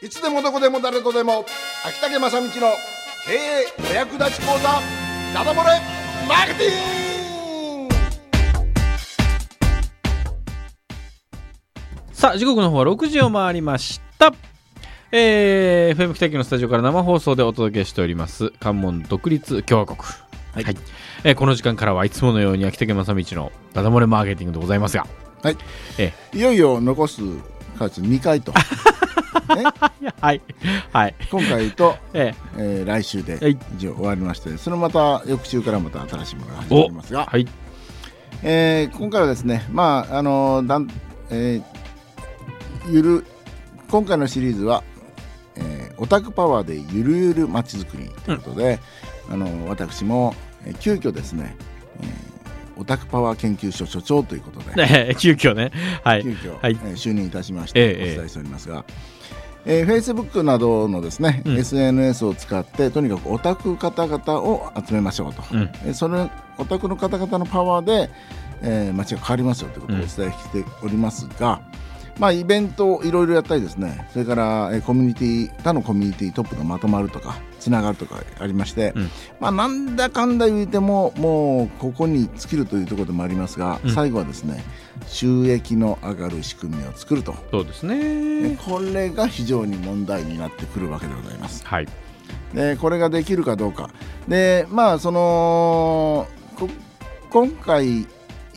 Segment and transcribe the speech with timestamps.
[0.00, 1.44] いつでもどこでも誰とでも。
[1.84, 2.50] 秋竹正道の
[3.26, 4.80] 経営お役立ち講座
[5.34, 5.80] ダダ漏れ
[6.28, 7.94] マーケティング。
[12.12, 14.32] さあ時刻の方は6時を回りました。
[15.10, 19.98] えー、FM 北京のスタジオから生放送でお届けしております関門独立共和国。
[20.54, 20.76] はい、
[21.24, 25.08] えーこの時間からはいつものように秋竹正道のダダ漏れマーケティングでございますが。
[25.42, 25.56] はい。
[25.98, 27.20] えいよいよ残す
[27.78, 28.52] 数2回と、
[29.54, 30.40] ね、ー、はい。
[30.92, 31.14] はい。
[31.30, 32.82] 今回と、ええ。
[32.84, 33.58] ー来週ではい。
[33.76, 37.48] 一応終わりましてそのまた翌週からまた新しいものが始まりますが、ー、はい。
[38.42, 40.88] えー今回はですねまああのだん、
[41.30, 41.62] えー
[42.90, 43.24] ゆる
[43.90, 44.82] 今回のシリーズは、
[45.56, 48.78] えーオタクパワーでゆるゆるまちづくりということで、
[49.28, 51.56] あの私も、えー急遽ですね、
[52.00, 52.27] えー
[52.78, 55.72] オタクパワー研究所所長ということで、ね急遽ね。
[56.04, 56.22] はい。
[56.22, 56.78] 急遽、はい。
[56.84, 58.84] えー就任いたしまして、ええお伝えしておりますが、
[59.66, 61.58] えー、Facebook などのですね、うん。
[61.58, 65.60] SNS を使ってとにかくオタク方々を集めましょうと、うん。
[65.84, 68.10] えーそのオタクの方々のパワーで、
[68.62, 71.60] えー街が変わりますよということをお伝えしておりますが、
[72.18, 74.08] まあ、イベントをいろいろやったりですね。
[74.12, 79.10] それから、えーコミュニティ他のコミュニティトップがまとまるとかつながるとかありまして、うん。
[79.40, 83.94] まあ、なんだかんだ言うてももうここに尽きるというところでもありますが、うん。
[83.94, 84.64] 最後はですね
[85.06, 91.64] 収益の上がる仕組みを作ると、そうですえねこれが非常に問題になってくるわけでございます。
[91.66, 91.88] はい。
[92.54, 93.90] でこれができるかどうか。
[94.26, 96.68] でまあそのこ
[97.30, 98.06] 今回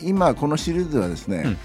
[0.00, 1.56] 今このシリーズではですね、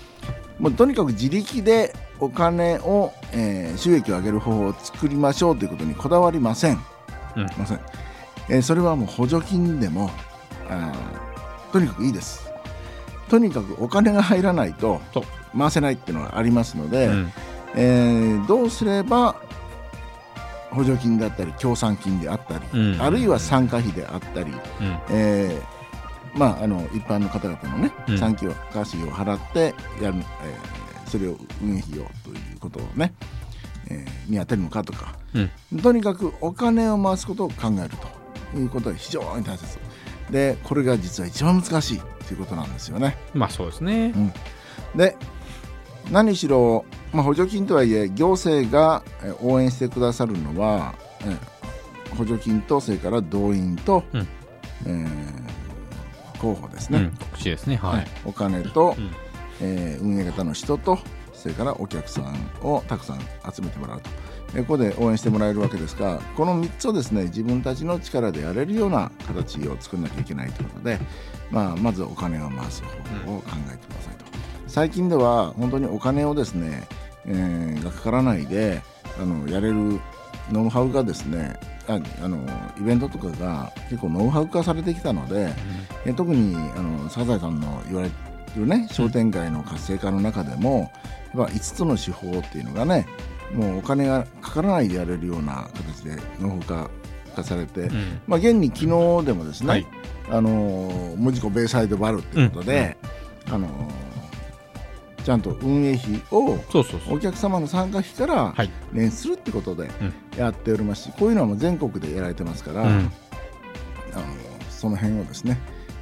[0.59, 6.80] もうとにかく自力でお金を、えー収益を上げる方法を作りましょうということにこだわりません。
[7.36, 7.44] うん。
[7.58, 7.80] ません。
[8.49, 10.09] えーそれはもう補助金でも
[11.72, 12.49] とにかくいいです。
[13.30, 15.02] とにかくお金が入らないと
[15.58, 17.31] 回せないっていうのがありますので、うん。
[17.75, 19.36] えーどうすれば
[20.71, 23.02] 補助金だったり協賛金であったり、うん。
[23.02, 24.58] あるいは参加費であったり、うん。
[25.11, 25.77] えー
[26.38, 28.17] まあ、あの一般の方々のね、うん。
[28.17, 28.52] 参加費
[29.03, 30.77] を払ってやる、えー
[31.09, 33.14] それを運営費用ということをね、
[33.89, 35.15] えーに当てるのかとか
[35.71, 35.80] うん。
[35.80, 37.92] とにかくお金を回すことを考える
[38.53, 39.80] ということが非常に大切。
[40.30, 43.15] でこれが実は一番難しいということなんですよね。
[43.33, 44.14] まあそうですね。
[44.95, 45.15] で
[46.11, 46.83] 何しろ、
[47.14, 51.37] まあ、補助金とはいえ行政がえー応援してくださるのは、えー
[52.17, 54.27] 補助金とそれから動員と、うん。
[54.86, 55.46] えー
[56.37, 57.75] 広報ですね、うん告知ですね。
[57.77, 58.03] ははい。
[58.03, 59.11] いお金と、うん。
[59.61, 60.99] えー運営型の人と
[61.33, 63.20] それからお客さんをたくさん
[63.53, 64.09] 集めてもらうと。
[64.55, 70.99] えーここで応援してもらえるわけですがこの3つをですね自分たちの力でやれるような形を作らなきゃいけないということで、
[71.52, 72.89] まあ、まずお金を回す方
[73.31, 74.26] 法を考えてくださいと。
[74.67, 76.87] 最近では本当にお金をですね、
[77.26, 78.81] えーがかからないで
[79.21, 79.99] あのやれる
[80.52, 82.37] ノウハウがですねああの
[82.80, 85.49] イベントとかが結構ノウハウ化されてきたので、
[86.05, 88.15] え特にあのサザエさんの言われて
[88.58, 90.92] るね商店街の活性化の中でも、
[91.33, 93.08] やっぱ5つの手法っていうのがね
[93.53, 96.89] もうお金がかからないでやれるような形でノウハウ化
[97.37, 98.21] 化されて、うん。
[98.27, 99.87] まあ、現に昨日でもですね、はい。
[100.30, 102.97] あの文字工ベイサイドバルっていうことで、
[103.49, 103.67] あの
[105.27, 106.58] ちゃんと運営費を
[107.11, 108.70] お客様の参加費からはい。
[108.93, 109.89] 捻出するってことで
[110.38, 112.89] やっておりますし、こういうのはもう全国でやられてますから、うん。
[112.89, 113.11] あの
[114.70, 115.60] その辺をですね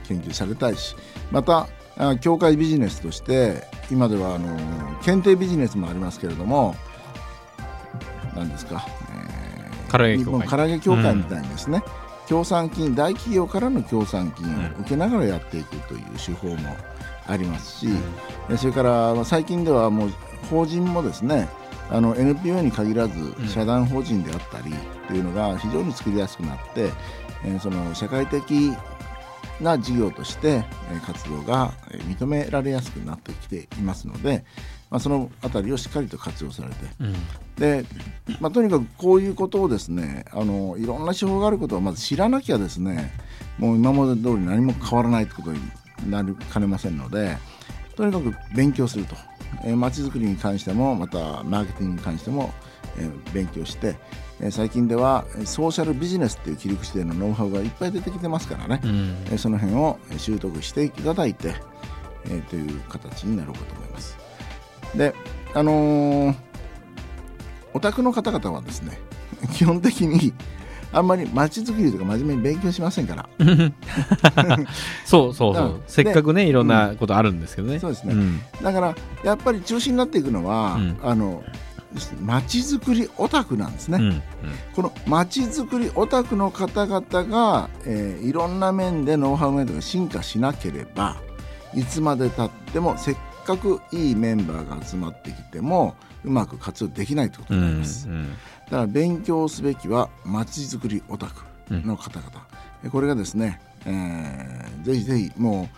[0.08, 0.96] 研究されたいし
[1.32, 4.56] またあ協会ビジネスとして今ではあの
[5.02, 6.76] 検定ビジネスもありますけれども
[8.36, 10.42] 何ですか、えー唐揚げ協会。
[10.42, 11.84] 日本唐揚げ協会みたいにですね、
[12.28, 16.76] 協賛金大企業からの協賛金を受けながらやっていくという手法も
[17.28, 17.88] ありますし、
[18.50, 20.10] えそれからまあ最近ではもう
[20.50, 21.50] 法人もですね
[21.90, 23.48] あの NPO に限らずん。
[23.48, 24.74] 社団法人であったり
[25.08, 26.90] というのが非常に作りやすくなって、
[27.44, 28.74] えーその社会的
[29.62, 34.44] な事業としてえー活動がえー認められやすくなってきていますので、
[34.90, 37.14] まあ、そのあたりをしっかりと活用されてうん。
[37.56, 37.86] で、
[38.40, 43.12] まあ、とにかくこういうことをですねあのいろんな手法があることをまず知らなきゃですね
[43.58, 47.38] もう今まで通り何も変わらないということになりかねませんので
[47.96, 49.16] とにかく勉強すると。
[49.64, 52.65] えー、街づくりに関してもまたマーケティングに関しても、えー
[53.34, 53.96] 勉強して、
[54.40, 59.16] えー最近ではえーソーシャルビジネスっていう切り口でのノウハウがいっぱい出てきてますからね、うん。
[59.28, 61.56] えーその辺をえー習得していただいて、
[62.26, 64.18] えーという形になろうかと思います。
[64.96, 65.14] で
[65.54, 66.36] あのー
[67.74, 68.98] オタクの方々はですね
[69.54, 70.34] 基本的に
[70.94, 73.30] あんまり街づくりとか真面目に勉強しませんから。
[75.04, 75.66] そうそうそう。
[75.66, 75.82] うん。
[75.88, 77.80] せっかくねいろんなことあるんですけどね。
[77.80, 78.14] そうですね。
[78.14, 78.40] ん。
[78.64, 80.98] だからやっぱり中心になっていくのは、うん。
[81.04, 81.44] あの
[82.22, 84.22] まちづくりオタクなんですね、うんうん。
[84.76, 91.18] このまちづくりオタクの方々が、えーいろんな面でノウハウ面が進化しなければ
[91.74, 93.16] いつまでたってもせっ
[93.46, 102.48] かくいいメンバーが集まってきてもうまく活用できないということうになんります、うんだから勉強すべきはまちづくりオタクの方々、
[102.84, 105.76] えこれがですね、えーぜひぜひもう、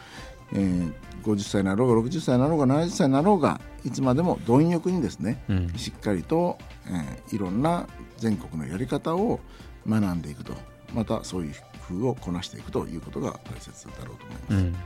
[0.53, 5.73] えー50歳になろうが60歳になろうが70歳になろうがいつまでも貪欲にですね、うん。
[5.75, 7.85] しっかりと、えーいろんな
[8.17, 9.41] 全国のやり方を
[9.87, 10.53] 学んでいくと。
[10.93, 11.53] またそういう
[11.89, 14.71] 工夫をこなしていくということが大切だろうと思います、うん。
[14.71, 14.77] ま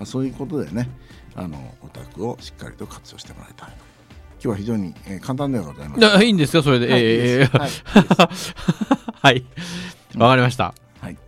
[0.00, 0.88] あ、そういうことでね
[1.36, 6.00] あのオタクをしっかりと活用してもらいたい今日は非常に、えー簡単ではございます。
[6.00, 6.62] いやいいんですか？
[6.62, 7.50] それで、はいええいいです。
[7.52, 9.44] はい
[10.18, 11.18] かりました、はい、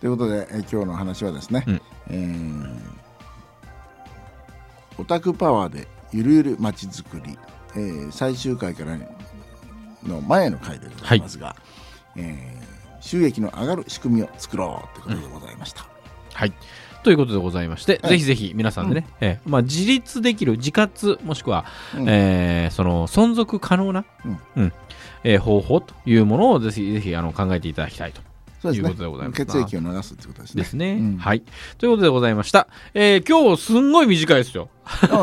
[0.00, 1.80] ということで、えー今日の話はですね、うん。
[2.10, 2.97] えー
[4.98, 7.38] オタクパワーでゆるゆるまちづくり、
[7.74, 8.96] えー最終回から
[10.06, 11.56] の前の回でございますが、
[12.16, 12.68] えー
[13.00, 15.86] 収益の上がる仕組みを作ろうということでございました。
[16.34, 16.52] はい。
[17.04, 18.10] ということでございまして、はい。
[18.10, 21.64] ぜひぜひ皆さんでね、えーまあ、自立できる自活もしくは、
[21.96, 22.08] うん。
[22.08, 24.40] えーその存続可能な、うん。
[24.56, 24.72] うん。
[25.22, 28.20] えー方法というものをぜひぜひあの考えていただきたいと
[28.62, 29.30] そうですいうことでございね。
[29.30, 30.62] ます血液を流すってことですね。
[30.62, 30.92] ですね。
[30.92, 31.42] うんはい。
[31.78, 32.68] ということでございました。
[32.94, 34.68] えー今日すんごい短いですよ。
[35.10, 35.18] うん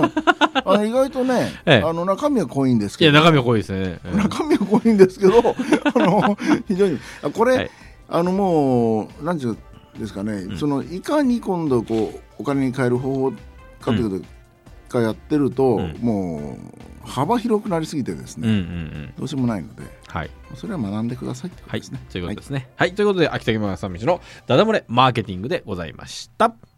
[0.63, 3.99] あの意外とね、 ええあの中身は濃いんですいや、けど、中身は濃いですね。
[4.03, 6.37] えー中身は濃いんですけど、 あの
[6.67, 7.71] 非常にあこれ、はい
[8.07, 9.57] あのもうなんていうん
[9.99, 13.37] ですかね、んそのいかに今度こうお金に換える方法か
[13.87, 14.25] ということ
[14.87, 19.13] かやってると、うんもう幅広くなりすぎてですね、うんうんうん。
[19.15, 20.29] どうしようもないので、はい。
[20.55, 21.81] それは学んでくださいってことはい。
[21.81, 21.99] ですね。
[22.09, 22.67] ということですね。
[22.75, 22.95] はい。
[22.95, 26.55] ということで、秋田県さん道のダダ漏れマーケティングでございました。